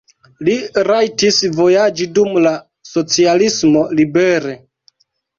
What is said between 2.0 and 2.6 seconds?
dum la